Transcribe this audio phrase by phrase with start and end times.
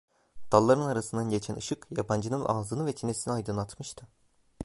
[0.51, 4.07] Dalların arasından geçen ışık yabancının ağzını ve çenesini aydınlatmıştı.